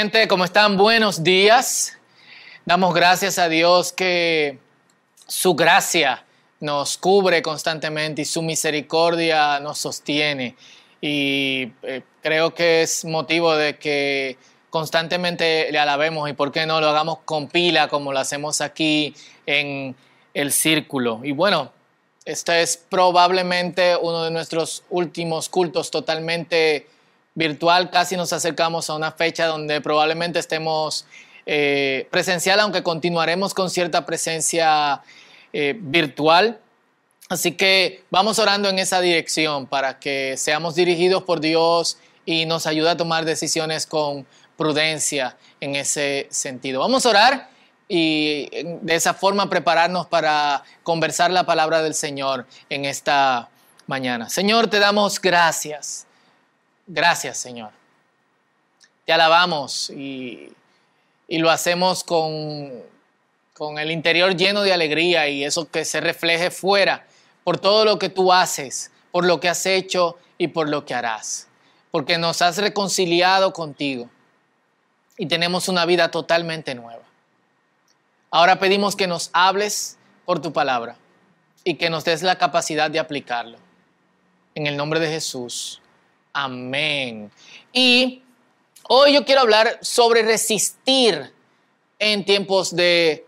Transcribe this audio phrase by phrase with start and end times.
[0.00, 0.76] Gente, ¿cómo están?
[0.76, 1.98] Buenos días.
[2.64, 4.60] Damos gracias a Dios que
[5.26, 6.24] su gracia
[6.60, 10.54] nos cubre constantemente y su misericordia nos sostiene.
[11.00, 14.38] Y eh, creo que es motivo de que
[14.70, 19.16] constantemente le alabemos y por qué no lo hagamos con pila como lo hacemos aquí
[19.46, 19.96] en
[20.32, 21.22] el círculo.
[21.24, 21.72] Y bueno,
[22.24, 26.86] este es probablemente uno de nuestros últimos cultos totalmente
[27.34, 31.06] virtual casi nos acercamos a una fecha donde probablemente estemos
[31.46, 35.02] eh, presencial, aunque continuaremos con cierta presencia
[35.52, 36.60] eh, virtual.
[37.28, 42.66] Así que vamos orando en esa dirección para que seamos dirigidos por Dios y nos
[42.66, 44.26] ayude a tomar decisiones con
[44.56, 46.80] prudencia en ese sentido.
[46.80, 47.50] Vamos a orar
[47.88, 48.48] y
[48.82, 53.48] de esa forma prepararnos para conversar la palabra del Señor en esta
[53.86, 54.28] mañana.
[54.28, 56.07] Señor, te damos gracias
[56.88, 57.70] Gracias, Señor.
[59.04, 60.50] Te alabamos y,
[61.28, 62.82] lo hacemos con,
[63.52, 67.06] con el interior lleno de alegría y eso que se refleje fuera
[67.44, 70.94] por todo lo que tú haces, por lo que has hecho y por lo que
[70.94, 71.46] harás.
[71.90, 74.08] Porque nos has reconciliado contigo
[75.18, 77.02] y tenemos una vida totalmente nueva.
[78.30, 80.96] Ahora pedimos que nos hables por tu palabra
[81.64, 83.58] y que nos des la capacidad de aplicarlo.
[84.54, 85.82] En el nombre de Jesús.
[86.40, 87.32] Amén.
[87.72, 88.22] Y
[88.84, 91.32] hoy yo quiero hablar sobre resistir
[91.98, 93.26] en tiempos de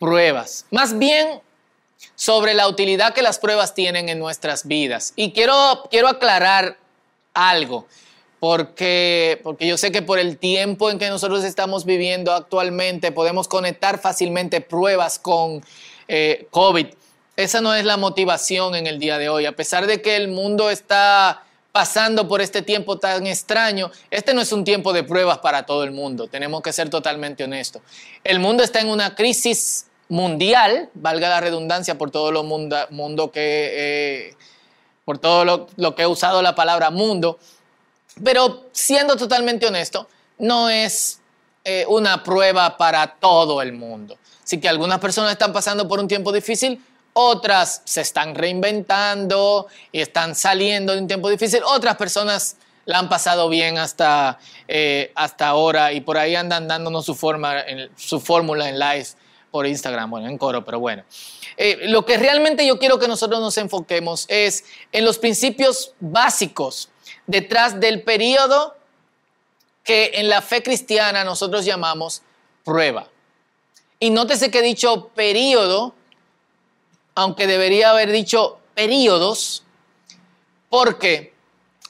[0.00, 0.66] pruebas.
[0.72, 1.40] Más bien
[2.16, 5.12] sobre la utilidad que las pruebas tienen en nuestras vidas.
[5.14, 6.78] Y quiero, quiero aclarar
[7.32, 7.86] algo,
[8.40, 13.46] porque, porque yo sé que por el tiempo en que nosotros estamos viviendo actualmente podemos
[13.46, 15.64] conectar fácilmente pruebas con
[16.08, 16.88] eh, COVID.
[17.36, 19.46] Esa no es la motivación en el día de hoy.
[19.46, 24.40] A pesar de que el mundo está pasando por este tiempo tan extraño, este no
[24.40, 27.82] es un tiempo de pruebas para todo el mundo, tenemos que ser totalmente honestos.
[28.24, 33.70] El mundo está en una crisis mundial, valga la redundancia por todo lo mundo, que,
[33.72, 34.36] eh,
[35.04, 37.38] por todo lo, que he usado la palabra mundo,
[38.24, 40.08] pero siendo totalmente honesto,
[40.38, 41.20] no es
[41.64, 44.16] eh, una prueba para todo el mundo.
[44.42, 46.82] Así que algunas personas están pasando por un tiempo difícil,
[47.12, 53.08] otras se están reinventando y están saliendo de un tiempo difícil, otras personas la han
[53.08, 57.56] pasado bien hasta, eh, hasta ahora y por ahí andan dándonos su, forma,
[57.96, 59.06] su fórmula en live
[59.50, 61.04] por Instagram, bueno, en coro, pero bueno.
[61.56, 66.88] Eh, lo que realmente yo quiero que nosotros nos enfoquemos es en los principios básicos
[67.26, 68.76] detrás del periodo
[69.84, 72.22] que en la fe cristiana nosotros llamamos
[72.64, 73.08] prueba.
[74.00, 75.94] Y nótese que he dicho periodo
[77.18, 79.64] aunque debería haber dicho periodos,
[80.70, 81.34] porque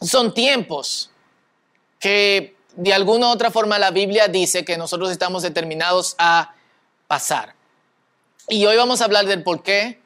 [0.00, 1.10] son tiempos
[2.00, 6.54] que de alguna u otra forma la Biblia dice que nosotros estamos determinados a
[7.06, 7.54] pasar.
[8.48, 10.00] Y hoy vamos a hablar del por qué,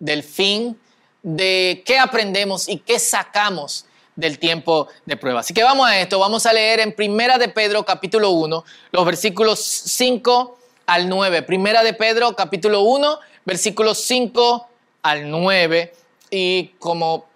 [0.00, 0.76] del fin,
[1.22, 3.86] de qué aprendemos y qué sacamos
[4.16, 5.38] del tiempo de prueba.
[5.38, 9.04] Así que vamos a esto, vamos a leer en Primera de Pedro capítulo 1, los
[9.04, 11.42] versículos 5 al 9.
[11.42, 14.68] Primera de Pedro capítulo 1, versículos 5
[15.02, 15.94] al 9.
[16.30, 17.26] Y como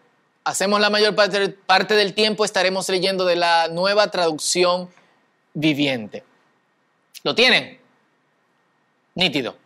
[0.44, 4.88] hacemos la mayor parte, del tiempo, estaremos leyendo de la nueva traducción
[5.54, 6.24] viviente.
[7.22, 7.78] ¿Lo tienen?
[9.14, 9.56] Nítido.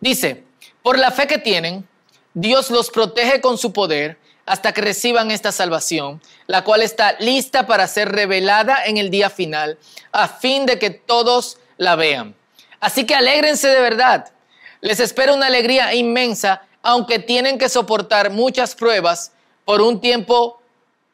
[0.00, 0.44] Dice,
[0.82, 1.86] por la fe que tienen,
[2.34, 7.66] Dios los protege con su poder hasta que reciban esta salvación, la cual está lista
[7.66, 9.78] para ser revelada en el día final,
[10.12, 12.34] a fin de que todos la vean.
[12.80, 14.32] Así que alégrense de verdad
[14.80, 19.32] les espera una alegría inmensa, aunque tienen que soportar muchas pruebas
[19.64, 20.60] por un tiempo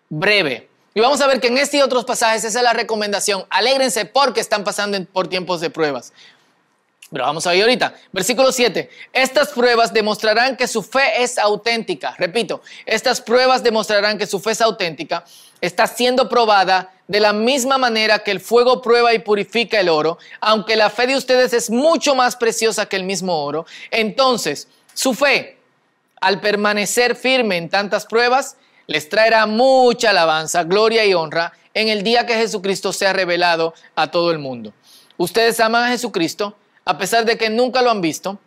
[0.09, 0.69] breve.
[0.95, 3.45] Y vamos a ver que en este y otros pasajes esa es la recomendación.
[3.51, 6.13] Alégrense porque están pasando por tiempos de pruebas.
[7.11, 7.95] Pero vamos a ver ahorita.
[8.13, 8.89] Versículo 7.
[9.13, 12.15] Estas pruebas demostrarán que su fe es auténtica.
[12.19, 15.25] Repito, estas pruebas demostrarán que su fe es auténtica.
[15.61, 20.19] Está siendo probada de la misma manera que el fuego prueba y purifica el oro,
[20.41, 23.67] aunque la fe de ustedes es mucho más preciosa que el mismo oro.
[23.91, 25.59] Entonces, su fe,
[26.21, 28.57] al permanecer firme en tantas pruebas,
[28.87, 34.11] les traerá mucha alabanza, gloria y honra en el día que Jesucristo sea revelado a
[34.11, 34.73] todo el mundo.
[35.17, 38.39] Ustedes aman a Jesucristo a pesar de que nunca lo han visto,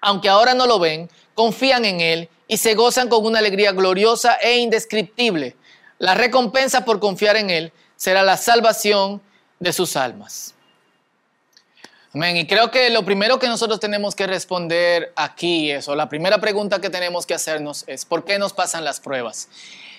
[0.00, 4.34] aunque ahora no lo ven, confían en Él y se gozan con una alegría gloriosa
[4.34, 5.56] e indescriptible.
[5.98, 9.20] La recompensa por confiar en Él será la salvación
[9.58, 10.54] de sus almas.
[12.14, 12.38] Amén.
[12.38, 16.38] Y creo que lo primero que nosotros tenemos que responder aquí es, o la primera
[16.38, 19.50] pregunta que tenemos que hacernos es, ¿por qué nos pasan las pruebas?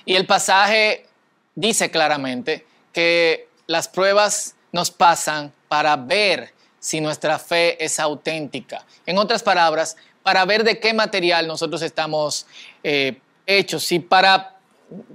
[0.06, 1.06] Y el pasaje
[1.54, 8.86] dice claramente que las pruebas nos pasan para ver si nuestra fe es auténtica.
[9.06, 12.48] En otras palabras, para ver de qué material nosotros estamos
[12.82, 13.92] eh, hechos.
[13.92, 14.59] Y para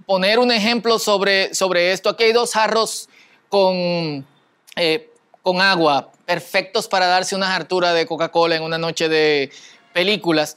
[0.06, 3.08] poner un ejemplo sobre, sobre esto, aquí hay dos jarros
[3.48, 4.26] con,
[4.76, 5.10] eh,
[5.42, 9.50] con agua, perfectos para darse una hartura de Coca-Cola en una noche de
[9.92, 10.56] películas,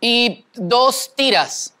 [0.00, 1.74] y dos tiras,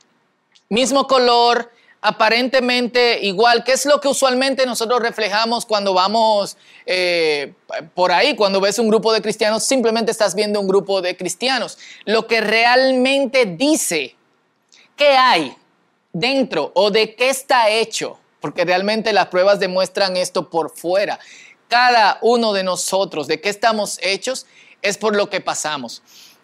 [0.68, 6.56] mismo color, aparentemente igual, que es lo que usualmente nosotros reflejamos cuando vamos
[6.86, 7.52] eh,
[7.94, 11.78] por ahí, cuando ves un grupo de cristianos, simplemente estás viendo un grupo de cristianos.
[12.04, 14.14] Lo que realmente dice
[14.96, 15.56] qué hay
[16.18, 21.18] dentro o de qué está hecho, porque realmente las pruebas demuestran esto por fuera.
[21.68, 24.46] Cada uno de nosotros, de qué estamos hechos,
[24.80, 26.02] es por lo que pasamos.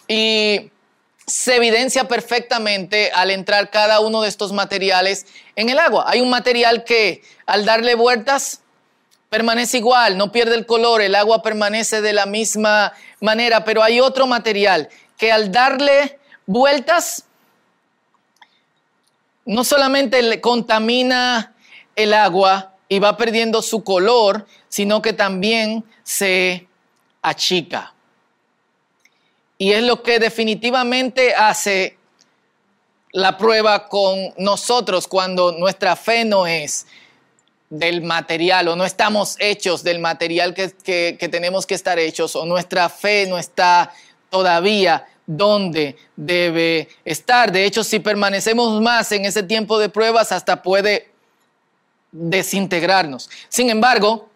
[0.09, 0.71] Y
[1.27, 5.27] se evidencia perfectamente al entrar cada uno de estos materiales
[5.57, 6.05] en el agua.
[6.07, 8.61] Hay un material que al darle vueltas
[9.31, 14.01] permanece igual, no pierde el color, el agua permanece de la misma manera, pero hay
[14.01, 17.25] otro material que al darle vueltas
[19.45, 21.55] no solamente contamina
[21.97, 26.67] el agua y va perdiendo su color, sino que también se
[27.23, 27.95] achica.
[29.59, 31.97] Y es lo que definitivamente hace
[33.13, 36.87] la prueba con nosotros cuando nuestra fe no es
[37.71, 42.89] del material o no estamos hechos del material que, tenemos que estar hechos o nuestra
[42.89, 43.93] fe no está
[44.31, 47.53] todavía donde debe estar.
[47.53, 51.11] De hecho, si permanecemos más en ese tiempo de pruebas, hasta puede
[52.11, 53.31] desintegrarnos.
[53.49, 54.29] Sin embargo,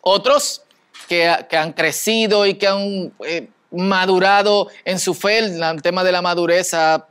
[0.00, 0.62] otros
[1.08, 6.22] que, han crecido y que han eh, madurado en su fe, el tema de la
[6.22, 7.06] madurez ha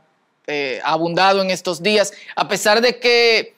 [0.46, 3.54] eh, abundado en estos días, a pesar de que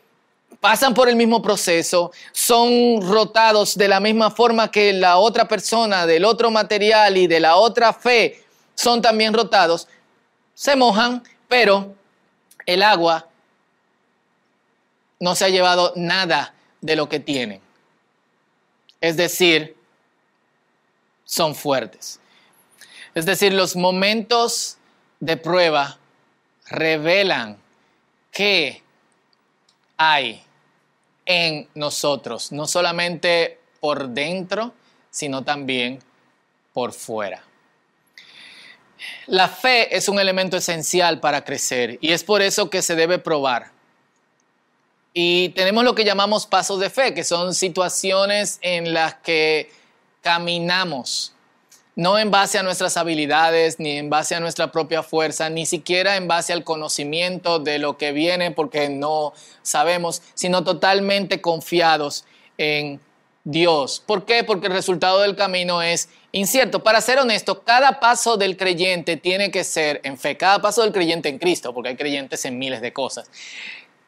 [0.60, 6.06] pasan por el mismo proceso, son rotados de la misma forma que la otra persona,
[6.06, 8.44] del otro material y de la otra fe,
[8.76, 9.88] son también rotados,
[10.54, 11.94] se mojan, pero
[12.66, 13.28] el agua
[15.18, 17.60] no se ha llevado nada de lo que tienen.
[19.00, 19.76] Es decir,
[21.24, 22.20] son fuertes.
[23.14, 24.76] Es decir, los momentos
[25.20, 25.98] de prueba
[26.66, 27.58] revelan
[28.30, 28.82] qué
[29.96, 30.42] hay
[31.24, 34.74] en nosotros, no solamente por dentro,
[35.10, 36.00] sino también
[36.72, 37.45] por fuera.
[39.26, 43.18] La fe es un elemento esencial para crecer y es por eso que se debe
[43.18, 43.70] probar.
[45.12, 49.70] Y tenemos lo que llamamos pasos de fe, que son situaciones en las que
[50.20, 51.32] caminamos
[51.96, 56.16] no en base a nuestras habilidades, ni en base a nuestra propia fuerza, ni siquiera
[56.16, 59.32] en base al conocimiento de lo que viene, porque no
[59.62, 62.26] sabemos, sino totalmente confiados
[62.58, 63.00] en
[63.46, 64.02] Dios.
[64.04, 64.42] ¿Por qué?
[64.42, 66.82] Porque el resultado del camino es incierto.
[66.82, 70.92] Para ser honesto, cada paso del creyente tiene que ser en fe, cada paso del
[70.92, 73.30] creyente en Cristo, porque hay creyentes en miles de cosas.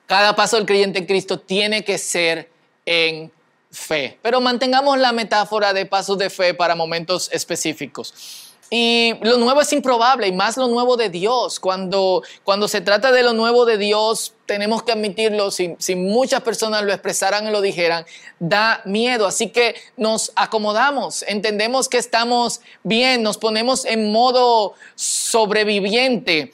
[0.07, 2.51] Cada paso del creyente en Cristo tiene que ser
[2.85, 3.31] en
[3.71, 4.19] fe.
[4.23, 8.48] Pero mantengamos la metáfora de pasos de fe para momentos específicos.
[8.71, 11.59] Y lo nuevo es improbable, y más lo nuevo de Dios.
[11.59, 16.83] Cuando, cuando se trata de lo nuevo de Dios, tenemos que admitirlo, si, muchas personas
[16.85, 18.05] lo expresaran y lo dijeran,
[18.39, 19.27] da miedo.
[19.27, 26.53] Así que nos acomodamos, entendemos que estamos bien, nos ponemos en modo sobreviviente,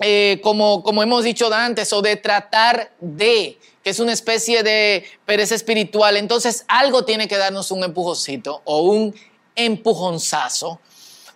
[0.00, 5.04] eh, como, como hemos dicho antes, o de tratar de que es una especie de
[5.26, 9.14] pereza espiritual, entonces algo tiene que darnos un empujoncito o un
[9.54, 10.80] empujonzazo,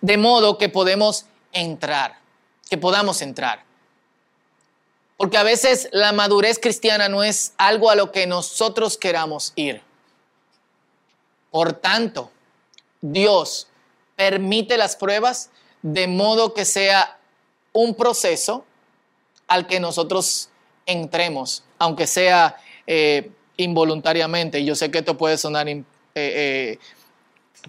[0.01, 2.19] de modo que podemos entrar,
[2.69, 3.63] que podamos entrar.
[5.17, 9.81] Porque a veces la madurez cristiana no es algo a lo que nosotros queramos ir.
[11.51, 12.31] Por tanto,
[13.01, 13.67] Dios
[14.15, 15.49] permite las pruebas
[15.81, 17.17] de modo que sea
[17.73, 18.65] un proceso
[19.47, 20.49] al que nosotros
[20.85, 24.63] entremos aunque sea eh, involuntariamente.
[24.63, 25.83] Yo sé que esto puede sonar eh,
[26.15, 26.79] eh,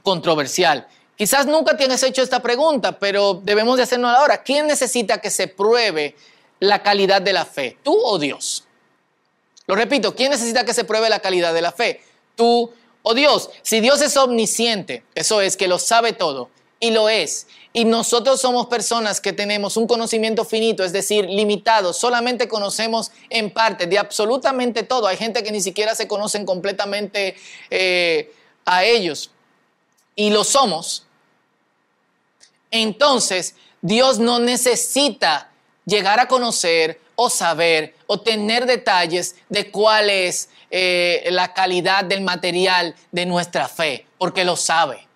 [0.03, 0.87] controversial.
[1.21, 4.43] Quizás nunca tienes hecho esta pregunta, pero debemos de hacerlo ahora.
[4.43, 6.17] ¿Quién necesita que se pruebe
[6.61, 7.77] la calidad de la fe?
[7.83, 8.65] ¿Tú o Dios?
[9.67, 12.00] Lo repito, ¿quién necesita que se pruebe la calidad de la fe?
[12.37, 12.73] ¿Tú
[13.03, 13.50] o Dios?
[13.61, 16.49] Si Dios es omnisciente, eso es que lo sabe todo,
[16.81, 21.93] y lo es, y nosotros somos personas que tenemos un conocimiento finito, es decir, limitado.
[21.93, 25.07] Solamente conocemos en parte de absolutamente todo.
[25.07, 27.37] Hay gente que ni siquiera se conocen completamente
[27.69, 28.33] eh,
[28.65, 29.31] a ellos.
[30.17, 31.05] Y lo somos.
[32.71, 35.50] Entonces, Dios no necesita
[35.85, 42.23] llegar a conocer o saber o tener detalles de cuál es eh, la calidad del
[42.23, 45.07] material de nuestra fe, porque lo sabe.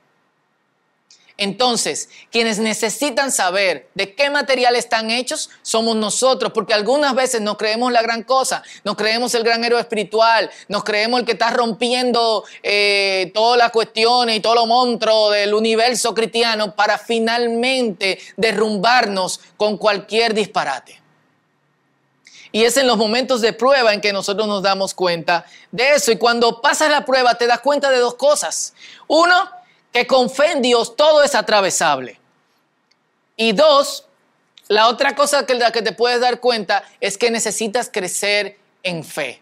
[1.45, 7.59] Entonces, quienes necesitan saber de qué material están hechos somos nosotros, porque algunas veces nos
[7.59, 11.51] creemos la gran cosa, nos creemos el gran héroe espiritual, nos creemos el que está
[11.51, 19.39] rompiendo eh, todas las cuestiones y todo lo monstruo del universo cristiano para finalmente derrumbarnos
[19.59, 21.03] con cualquier disparate.
[22.53, 26.11] Y es en los momentos de prueba en que nosotros nos damos cuenta de eso.
[26.11, 28.73] Y cuando pasas la prueba te das cuenta de dos cosas.
[29.09, 29.51] Uno,
[29.95, 32.19] que con fe en Dios todo es atravesable.
[33.37, 34.07] Y dos,
[34.67, 39.05] la otra cosa que, la que te puedes dar cuenta es que necesitas crecer en
[39.05, 39.41] fe.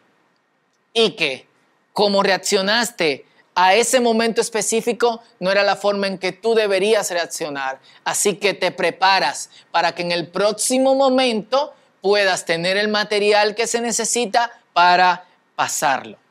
[0.92, 1.48] Y que
[1.94, 7.80] como reaccionaste a ese momento específico no era la forma en que tú deberías reaccionar.
[8.04, 13.66] Así que te preparas para que en el próximo momento puedas tener el material que
[13.66, 15.24] se necesita para
[15.56, 16.21] pasarlo.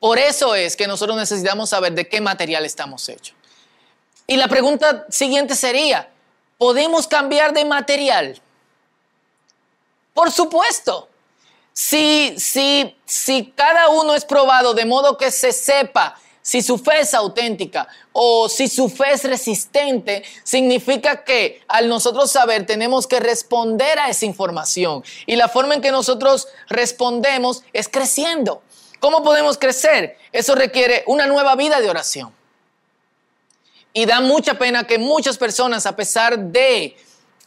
[0.00, 3.34] Por eso es que nosotros necesitamos saber de qué material estamos hechos.
[4.26, 6.10] Y la pregunta siguiente sería,
[6.58, 8.40] ¿podemos cambiar de material?
[10.14, 11.08] Por supuesto.
[11.72, 16.16] Si, si, si cada uno es probado de modo que se sepa
[16.48, 22.30] si su fe es auténtica o si su fe es resistente, significa que al nosotros
[22.30, 25.04] saber tenemos que responder a esa información.
[25.26, 28.62] Y la forma en que nosotros respondemos es creciendo.
[29.00, 30.16] ¿Cómo podemos crecer?
[30.32, 32.32] Eso requiere una nueva vida de oración.
[33.92, 36.96] Y da mucha pena que muchas personas, a pesar de eh,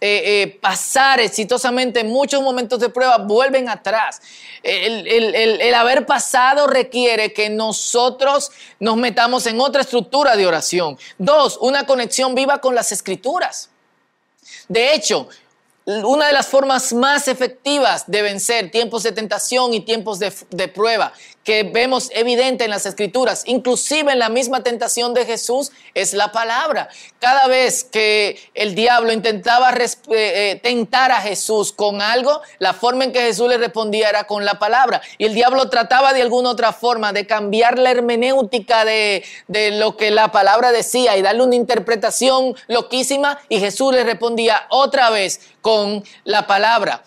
[0.01, 4.21] eh, pasar exitosamente muchos momentos de prueba, vuelven atrás.
[4.63, 10.97] El, el, haber pasado requiere que nosotros nos metamos en otra estructura de oración.
[11.17, 13.69] Dos, una conexión viva con las escrituras.
[14.67, 15.29] De hecho,
[15.85, 21.13] una de las formas más efectivas de vencer tiempos de tentación y tiempos de, prueba
[21.43, 26.31] que vemos evidente en las escrituras, inclusive en la misma tentación de Jesús, es la
[26.31, 26.89] palabra.
[27.19, 33.05] Cada vez que el diablo intentaba eh, eh, tentar a Jesús con algo, la forma
[33.05, 35.01] en que Jesús le respondía era con la palabra.
[35.17, 39.97] Y el diablo trataba de alguna otra forma de cambiar la hermenéutica de, de lo
[39.97, 45.41] que la palabra decía y darle una interpretación loquísima y Jesús le respondía otra vez
[45.61, 47.03] con la palabra.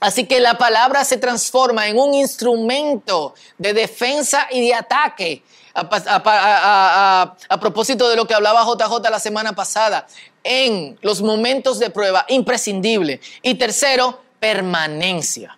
[0.00, 5.42] Así que la palabra se transforma en un instrumento de defensa y de ataque.
[5.74, 10.06] A, propósito de lo que hablaba JJ la semana pasada,
[10.42, 13.20] en los momentos de prueba, imprescindible.
[13.42, 15.56] Y tercero, permanencia.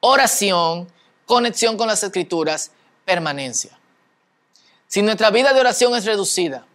[0.00, 0.90] Oración,
[1.24, 2.70] conexión con las escrituras,
[3.04, 3.78] permanencia.
[4.86, 6.66] Si nuestra vida de oración es reducida,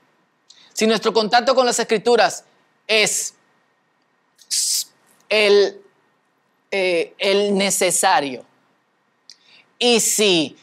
[0.74, 2.44] si nuestro contacto con las escrituras
[2.88, 3.36] es
[5.32, 5.82] el,
[6.70, 8.46] eh, el necesario.
[9.80, 10.58] Y si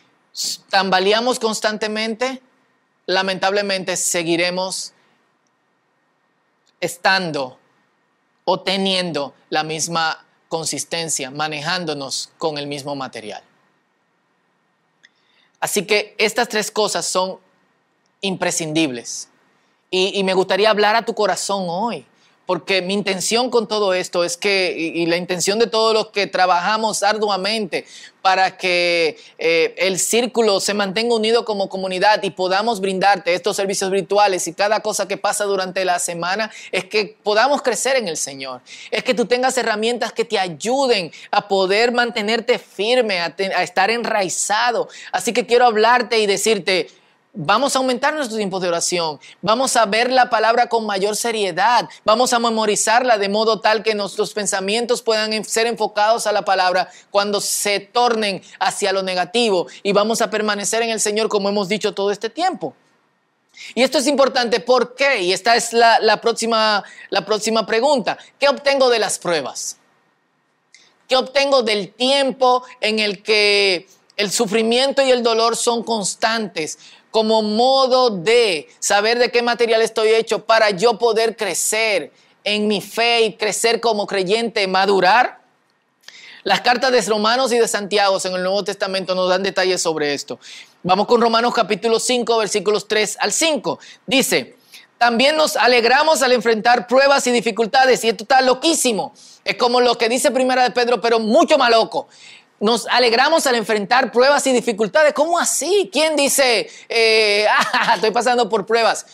[0.68, 2.40] tambaleamos constantemente,
[3.06, 4.92] lamentablemente seguiremos
[6.80, 7.58] estando
[8.44, 13.42] o teniendo la misma consistencia, manejándonos con el mismo material.
[15.60, 17.38] Así que estas tres cosas son
[18.20, 19.28] imprescindibles.
[19.90, 22.06] Y, y, me gustaría hablar a tu corazón hoy
[22.48, 26.26] porque mi intención con todo esto es que, y, la intención de todos los que
[26.26, 27.84] trabajamos arduamente
[28.22, 33.90] para que eh, el círculo se mantenga unido como comunidad y podamos brindarte estos servicios
[33.90, 38.16] virtuales y cada cosa que pasa durante la semana, es que podamos crecer en el
[38.16, 38.62] Señor.
[38.90, 44.88] Es que tú tengas herramientas que te ayuden a poder mantenerte firme, a estar enraizado.
[45.12, 46.88] Así que quiero hablarte y decirte,
[47.40, 49.20] Vamos a aumentar nuestros tiempos de oración.
[49.42, 51.88] Vamos a ver la palabra con mayor seriedad.
[52.04, 56.90] Vamos a memorizarla de modo tal que nuestros pensamientos puedan ser enfocados a la palabra
[57.12, 59.68] cuando se tornen hacia lo negativo.
[59.84, 62.74] Y vamos a permanecer en el Señor como hemos dicho todo este tiempo.
[63.76, 65.22] Y esto es importante, ¿por qué?
[65.22, 68.18] Y esta es la, próxima, la próxima pregunta.
[68.40, 69.76] ¿Qué obtengo de las pruebas?
[71.06, 76.78] ¿Qué obtengo del tiempo en el que el sufrimiento y el dolor son constantes?
[77.18, 82.12] Como modo de saber de qué material estoy hecho para yo poder crecer
[82.44, 85.40] en mi fe y crecer como creyente, madurar.
[86.44, 90.14] Las cartas de Romanos y de Santiago en el Nuevo Testamento nos dan detalles sobre
[90.14, 90.38] esto.
[90.84, 93.80] Vamos con Romanos capítulo 5, versículos 3 al 5.
[94.06, 94.54] Dice,
[94.96, 99.12] también nos alegramos al enfrentar pruebas y dificultades y esto está loquísimo.
[99.44, 102.06] Es como lo que dice Primera de Pedro, pero mucho más loco
[102.60, 105.12] nos alegramos al enfrentar pruebas y dificultades.
[105.12, 105.88] ¿Cómo así?
[105.92, 109.06] ¿Quién dice, eh, ah, estoy pasando por pruebas?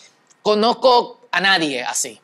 [0.43, 2.21] Conozco a nadie así.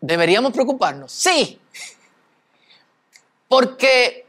[0.00, 1.10] ¿Deberíamos preocuparnos?
[1.10, 1.60] Sí.
[3.48, 4.26] Porque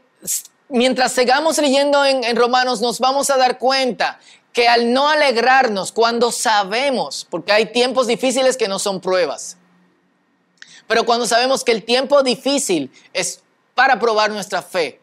[0.68, 4.18] mientras sigamos leyendo en, en, Romanos nos vamos a dar cuenta
[4.52, 9.56] que al no alegrarnos cuando sabemos, porque hay tiempos difíciles que no son pruebas,
[10.90, 13.40] pero cuando sabemos que el tiempo difícil es
[13.76, 15.00] para probar nuestra fe,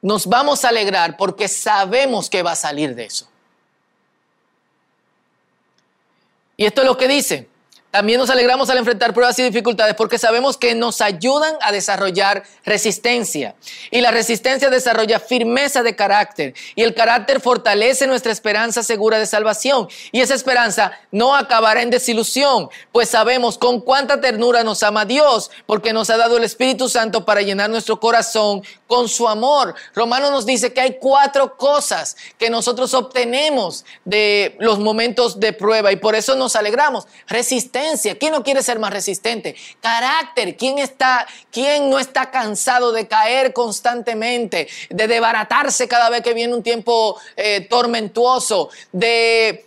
[0.00, 3.26] nos vamos a alegrar porque sabemos que va a salir de eso.
[6.56, 7.48] Y esto es lo que dice.
[7.94, 12.42] También nos alegramos al enfrentar pruebas y dificultades porque sabemos que nos ayudan a desarrollar
[12.64, 13.54] resistencia.
[13.92, 16.54] Y la resistencia desarrolla firmeza de carácter.
[16.74, 19.86] Y el carácter fortalece nuestra esperanza segura de salvación.
[20.10, 25.52] Y esa esperanza no acabará en desilusión, pues sabemos con cuánta ternura nos ama Dios,
[25.64, 29.72] porque nos ha dado el Espíritu Santo para llenar nuestro corazón con su amor.
[29.94, 35.92] Romano nos dice que hay cuatro cosas que nosotros obtenemos de los momentos de prueba
[35.92, 37.06] y por eso nos alegramos.
[37.28, 37.83] Resistencia
[38.18, 39.54] ¿Quién no quiere ser más resistente?
[39.80, 40.56] Carácter.
[40.56, 44.68] ¿Quién, está, quién no está cansado de caer constantemente?
[44.90, 48.70] De desbaratarse cada vez que viene un tiempo eh, tormentuoso.
[48.92, 49.66] De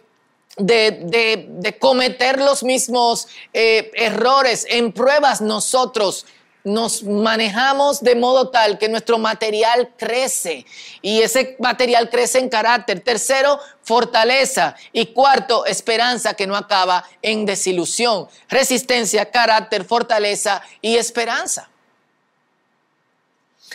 [0.57, 4.65] de, cometer los mismos eh, errores.
[4.69, 6.25] En pruebas nosotros
[6.67, 10.65] nos manejamos de modo tal que nuestro material crece
[11.01, 12.99] y ese material crece en carácter.
[12.99, 14.75] Tercero, fortaleza.
[14.91, 18.27] Y cuarto, esperanza que no acaba en desilusión.
[18.49, 21.69] Resistencia, carácter, fortaleza y esperanza.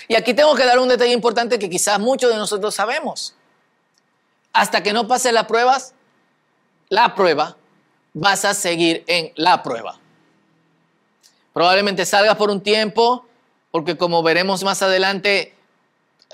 [0.07, 3.35] Y aquí tengo que dar un detalle importante que quizás muchos de nosotros sabemos.
[4.53, 5.95] Hasta que no pase las pruebas,
[6.91, 7.57] la prueba,
[8.13, 10.01] vas a seguir en la prueba.
[11.52, 13.26] Probablemente salgas por un tiempo,
[13.71, 15.54] porque como veremos más adelante,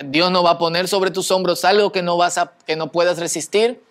[0.03, 2.91] Dios no va a poner sobre tus hombros algo que no, vas a, que no
[2.91, 3.83] puedas resistir,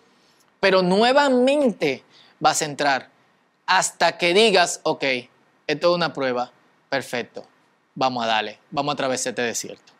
[0.59, 2.03] pero nuevamente
[2.39, 3.09] vas a entrar
[3.65, 5.03] hasta que digas, ok,
[5.67, 6.51] esto es una prueba,
[6.89, 7.45] perfecto,
[7.93, 9.93] vamos a darle, vamos a atravesar este desierto.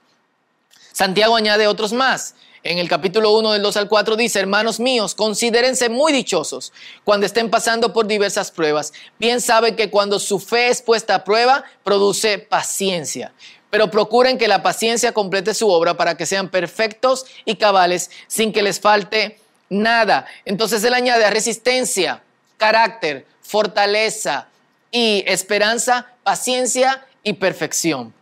[0.91, 2.35] Santiago añade otros más.
[2.61, 6.73] En el capítulo 1 del 2 al 4 dice, hermanos míos, considérense muy dichosos
[7.05, 8.91] cuando estén pasando por diversas pruebas.
[9.17, 13.31] Bien saben que cuando su fe es puesta a prueba, produce paciencia.
[13.69, 18.51] Pero procuren que la paciencia complete su obra para que sean perfectos y cabales sin
[18.51, 20.25] que les falte nada.
[20.43, 22.23] Entonces él añade resistencia,
[22.57, 24.49] carácter, fortaleza
[24.91, 28.13] y esperanza, paciencia y perfección.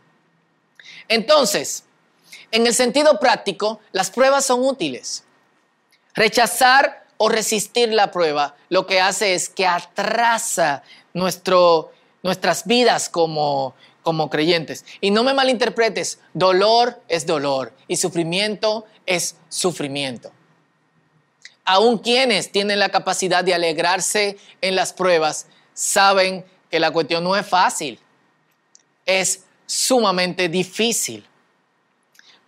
[1.07, 1.85] Entonces,
[2.51, 5.23] en el sentido práctico, las pruebas son útiles.
[6.13, 10.83] Rechazar o resistir la prueba lo que hace es que atrasa
[11.13, 11.91] nuestro,
[12.23, 14.85] nuestras vidas como, como creyentes.
[15.01, 20.31] Y no me malinterpretes, dolor es dolor y sufrimiento es sufrimiento.
[21.65, 27.35] Aún quienes tienen la capacidad de alegrarse en las pruebas saben que la cuestión no
[27.35, 27.99] es fácil,
[29.05, 31.27] es sumamente difícil.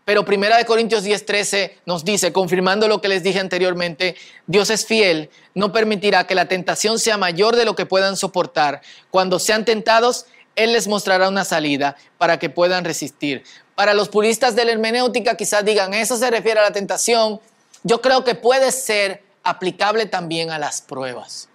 [0.10, 4.16] Pero Primera de Corintios 10:13 nos dice, confirmando lo que les dije anteriormente,
[4.48, 8.82] Dios es fiel, no permitirá que la tentación sea mayor de lo que puedan soportar.
[9.12, 13.44] Cuando sean tentados, Él les mostrará una salida para que puedan resistir.
[13.76, 17.40] Para los puristas de la hermenéutica quizás digan, eso se refiere a la tentación.
[17.84, 21.50] Yo creo que puede ser aplicable también a las pruebas.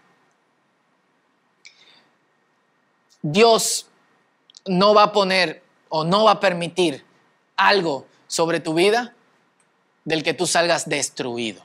[3.21, 3.89] Dios
[4.65, 7.05] no va a poner o no va a permitir
[7.57, 9.15] algo sobre tu vida
[10.05, 11.63] del que tú salgas destruido.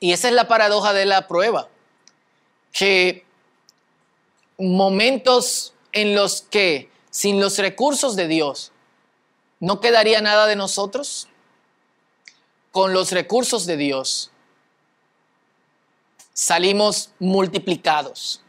[0.00, 1.68] Y esa es la paradoja de la prueba,
[2.72, 3.24] que
[4.58, 8.72] momentos en los que sin los recursos de Dios
[9.60, 11.28] no quedaría nada de nosotros,
[12.72, 14.32] con los recursos de Dios
[16.32, 18.42] salimos multiplicados.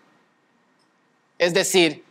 [1.38, 2.04] Es decir,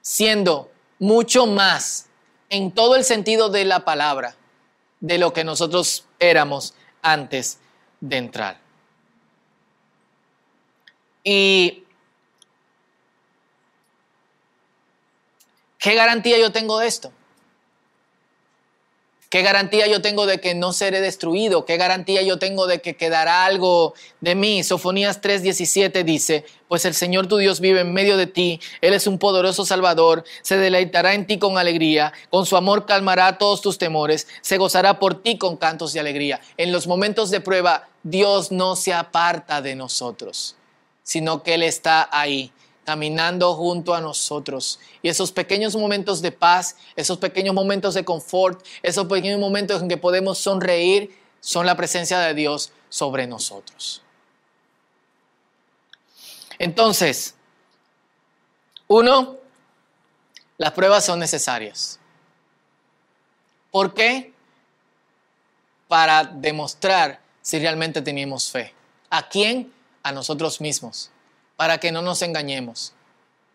[0.00, 2.07] siendo mucho más
[2.50, 4.34] en todo el sentido de la palabra
[5.00, 7.58] de lo que nosotros éramos antes
[8.00, 8.60] de entrar.
[11.22, 11.84] Y
[15.78, 17.12] ¿qué garantía yo tengo de esto?
[19.30, 21.66] ¿Qué garantía yo tengo de que no seré destruido?
[21.66, 24.64] ¿Qué garantía yo tengo de que quedará algo de mí?
[24.64, 29.06] Sofonías 3:17 dice, pues el Señor tu Dios vive en medio de ti, Él es
[29.06, 33.76] un poderoso Salvador, se deleitará en ti con alegría, con su amor calmará todos tus
[33.76, 36.40] temores, se gozará por ti con cantos de alegría.
[36.56, 40.56] En los momentos de prueba, Dios no se aparta de nosotros,
[41.02, 42.50] sino que Él está ahí
[42.88, 44.80] caminando junto a nosotros.
[45.02, 49.90] Y esos pequeños momentos de paz, esos pequeños momentos de confort, esos pequeños momentos en
[49.90, 54.00] que podemos sonreír, son la presencia de Dios sobre nosotros.
[56.58, 57.34] Entonces,
[58.86, 59.36] uno,
[60.56, 62.00] las pruebas son necesarias.
[63.70, 64.32] ¿Por qué?
[65.88, 68.74] para demostrar si realmente teníamos fe.
[69.08, 69.72] ¿A quién?
[70.02, 71.10] A nosotros mismos,
[71.58, 72.92] para que no nos engañemos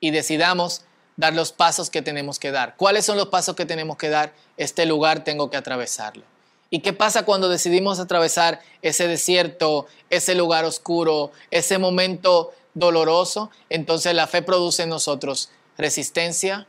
[0.02, 0.82] y decidamos
[1.16, 2.76] dar los pasos que tenemos que dar.
[2.76, 4.34] ¿Cuáles son los pasos que tenemos que dar?
[4.58, 6.26] Este lugar tengo que atravesarlo.
[6.70, 13.50] ¿Y qué pasa cuando decidimos atravesar ese desierto, ese lugar oscuro, ese momento doloroso?
[13.70, 16.68] Entonces la fe produce en nosotros resistencia,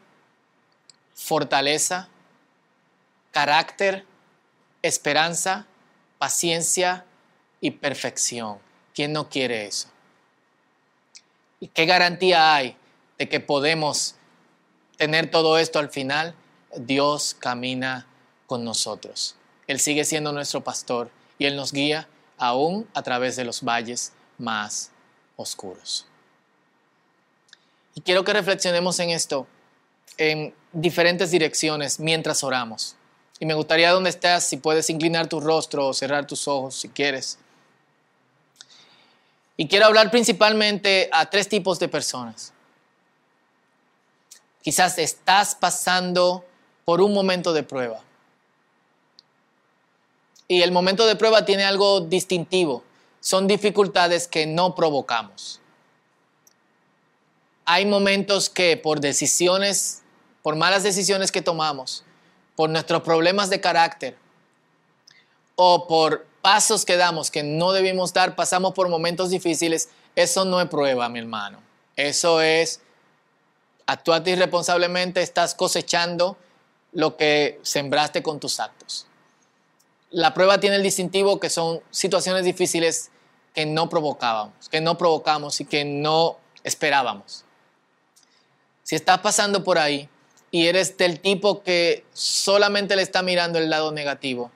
[1.16, 2.08] fortaleza,
[3.32, 4.04] carácter,
[4.82, 5.66] esperanza,
[6.18, 7.06] paciencia
[7.60, 8.60] y perfección.
[8.94, 9.88] ¿Quién no quiere eso?
[11.60, 12.76] ¿Y qué garantía hay
[13.18, 14.16] de que podemos
[14.96, 16.34] tener todo esto al final?
[16.76, 18.06] Dios camina
[18.46, 19.36] con nosotros.
[19.66, 24.12] Él sigue siendo nuestro pastor y Él nos guía aún a través de los valles
[24.38, 24.90] más
[25.36, 26.06] oscuros.
[27.94, 29.46] Y quiero que reflexionemos en esto
[30.18, 32.96] en diferentes direcciones mientras oramos.
[33.40, 36.88] Y me gustaría donde estás, si puedes inclinar tu rostro o cerrar tus ojos si
[36.88, 37.38] quieres.
[39.56, 42.52] Y quiero hablar principalmente a tres tipos de personas.
[44.62, 46.44] Quizás estás pasando
[46.84, 48.00] por un momento de prueba.
[50.48, 52.82] Y el momento de prueba tiene algo distintivo.
[53.20, 55.60] Son dificultades que no provocamos.
[57.64, 60.02] Hay momentos que por decisiones,
[60.42, 62.04] por malas decisiones que tomamos,
[62.56, 64.16] por nuestros problemas de carácter
[65.56, 70.60] o por pasos que damos que no debimos dar, pasamos por momentos difíciles, eso no
[70.60, 71.58] es prueba, mi hermano.
[71.96, 72.82] Eso es,
[73.86, 76.36] actuarte irresponsablemente, estás cosechando
[76.92, 79.06] lo que sembraste con tus actos.
[80.10, 83.10] La prueba tiene el distintivo que son situaciones difíciles
[83.54, 87.46] que no provocábamos, que no provocamos y que no esperábamos.
[88.82, 90.10] Si estás pasando por ahí
[90.50, 94.50] y eres del tipo que solamente le está mirando el lado negativo,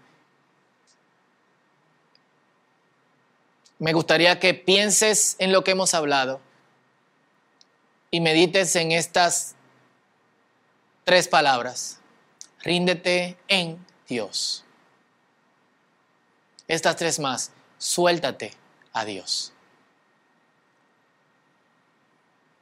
[3.79, 6.41] me gustaría que pienses en lo que hemos hablado
[8.11, 9.55] y medites en estas
[11.05, 12.01] tres palabras.
[12.61, 14.65] Ríndete en Dios.
[16.67, 17.53] Estas tres más.
[17.79, 18.53] Suéltate
[18.93, 19.53] a Dios.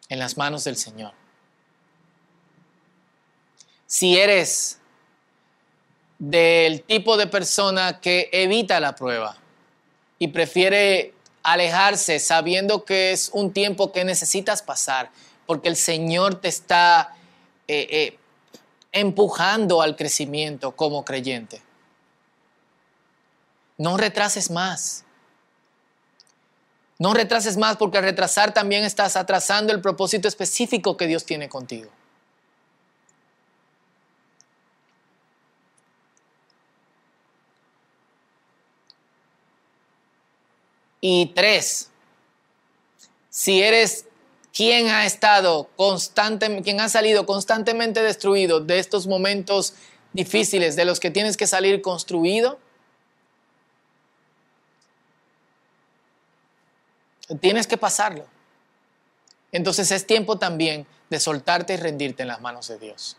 [0.08, 1.14] En las manos del Señor
[3.86, 4.78] si eres
[6.18, 9.36] del tipo de persona que evita la prueba
[10.18, 15.10] y prefiere alejarse sabiendo que es un tiempo que necesitas pasar,
[15.46, 17.14] porque el Señor te está
[17.68, 18.18] eh, eh,
[18.92, 21.62] empujando al crecimiento como creyente.
[23.78, 25.04] No retrases más.
[26.98, 31.48] No retrases más porque al retrasar también estás atrasando el propósito específico que Dios tiene
[31.48, 31.90] contigo.
[41.00, 41.90] Y tres,
[43.30, 44.06] si eres
[44.52, 49.74] quien ha estado constante, quien ha salido constantemente destruido de estos momentos
[50.14, 52.58] difíciles de los que tienes que salir construido,
[57.40, 58.26] tienes que pasarlo.
[59.52, 63.16] Entonces es tiempo también de soltarte y rendirte en las manos de Dios.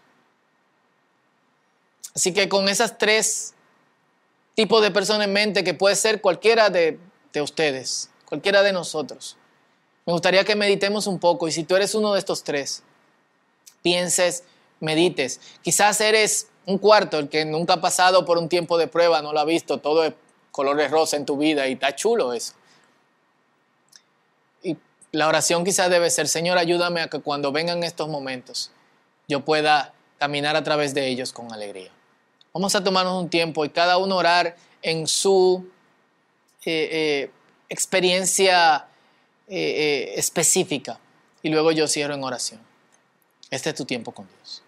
[2.15, 3.53] Así que con esas tres
[4.55, 6.99] tipos de personas en mente, que puede ser cualquiera de
[7.33, 9.37] de ustedes, cualquiera de nosotros.
[10.05, 12.83] Me gustaría que meditemos un poco y si tú eres uno de estos tres,
[13.81, 14.43] pienses,
[14.79, 15.39] medites.
[15.61, 19.33] Quizás eres un cuarto, el que nunca ha pasado por un tiempo de prueba, no
[19.33, 20.13] lo ha visto, todo es
[20.51, 22.53] colores rosa en tu vida y está chulo eso.
[24.63, 24.75] Y
[25.11, 28.71] la oración quizás debe ser, Señor, ayúdame a que cuando vengan estos momentos
[29.27, 31.91] yo pueda caminar a través de ellos con alegría.
[32.53, 35.69] Vamos a tomarnos un tiempo y cada uno orar en su
[36.69, 37.31] eh, eh,
[37.69, 38.87] experiencia
[39.47, 40.99] eh, específica
[41.41, 42.59] y luego yo cierro en oración.
[43.49, 44.63] Este es tu tiempo con Dios.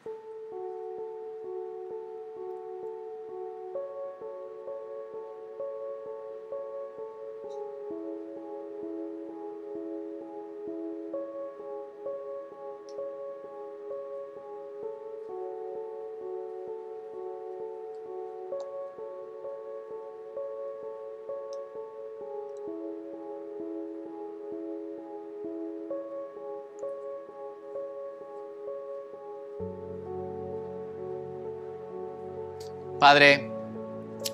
[33.00, 33.50] Padre,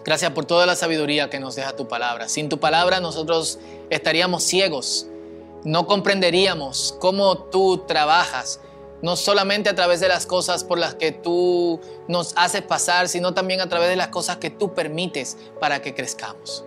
[0.04, 2.28] gracias por toda la sabiduría que nos deja tu palabra.
[2.28, 3.60] Sin tu palabra nosotros
[3.92, 5.08] estaríamos ciegos,
[5.64, 8.60] no comprenderíamos cómo tú trabajas,
[9.04, 13.36] no solamente a través de las cosas por las que tú nos haces pasar, sino
[13.36, 16.66] también a través de las cosas que tú permites para que crezcamos.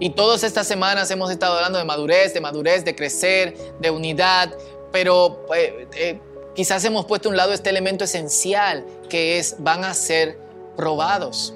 [0.00, 4.52] Y todas estas semanas hemos estado hablando de madurez, de madurez, de crecer, de unidad,
[4.90, 6.20] pero eh, eh,
[6.56, 10.43] quizás hemos puesto a un lado este elemento esencial que es van a ser
[10.76, 11.54] probados.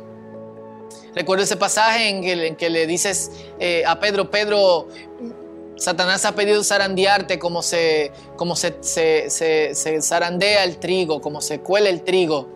[1.15, 4.89] Recuerdo ese pasaje en que, le dices eh, a Pedro, Pedro,
[5.79, 11.89] Satanás ha pedido zarandearte como se, como se, se, zarandea el trigo, como se cuela
[11.89, 12.49] el trigo.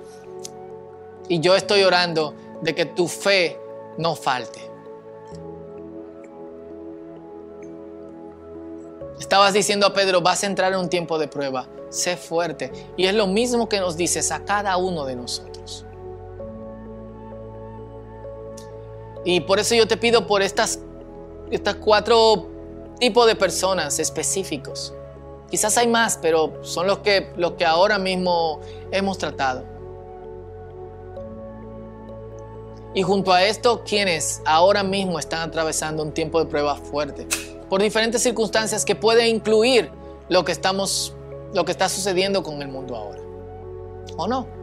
[1.29, 3.59] Y yo estoy orando de que tu fe
[3.96, 4.61] no falte.
[9.18, 12.72] Estabas diciendo a Pedro, vas a entrar en un tiempo de prueba, sé fuerte.
[12.96, 15.87] Y es lo mismo que nos dices a cada uno de nosotros.
[19.25, 20.81] Y por eso yo te pido por estas,
[21.51, 22.49] estas cuatro
[22.99, 24.93] tipo de personas específicos.
[25.51, 29.65] Quizás hay más, pero son los que, los que ahora mismo hemos tratado.
[32.95, 37.27] Y junto a esto, quienes ahora mismo están atravesando un tiempo de prueba fuerte,
[37.69, 39.91] por diferentes circunstancias que pueden incluir
[40.29, 41.15] lo que estamos,
[41.55, 43.21] lo que está sucediendo con el mundo ahora.
[44.17, 44.62] ¿O no?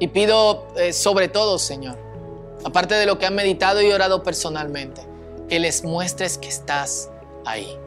[0.00, 1.96] Y pido eh, sobre todo, Señor,
[2.64, 5.02] aparte de lo que han meditado y orado personalmente,
[5.48, 7.10] que les muestres que estás
[7.44, 7.78] ahí.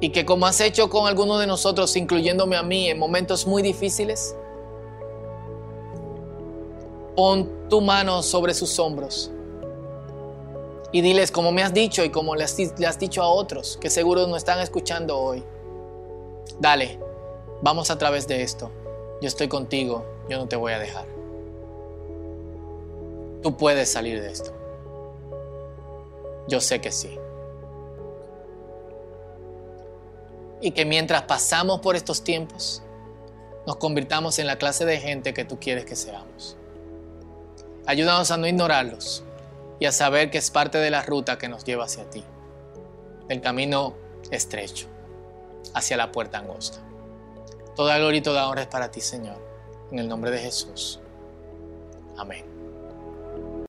[0.00, 3.62] Y que como has hecho con algunos de nosotros, incluyéndome a mí, en momentos muy
[3.62, 4.36] difíciles,
[7.16, 9.30] pon tu mano sobre sus hombros
[10.92, 12.56] y diles como me has dicho y como le has,
[12.98, 15.44] dicho a otros que seguro no están escuchando hoy.
[16.60, 16.98] Dale,
[17.60, 18.70] vamos a través de esto.
[19.20, 21.06] Yo estoy contigo, yo no te voy a dejar.
[23.42, 24.52] Tú puedes salir de esto.
[26.48, 27.18] Yo sé que sí.
[30.60, 32.82] Y que mientras pasamos por estos tiempos,
[33.66, 36.56] nos convirtamos en la clase de gente que tú quieres que seamos.
[37.86, 39.24] Ayúdanos a no ignorarlos
[39.78, 42.24] y a saber que es parte de la ruta que nos lleva hacia ti,
[43.28, 43.94] del camino
[44.30, 44.86] estrecho,
[45.74, 46.85] hacia la puerta angosta.
[47.76, 49.36] Toda gloria y toda honra es para ti, Señor,
[49.92, 50.98] en el nombre de Jesús.
[52.16, 52.55] Amén.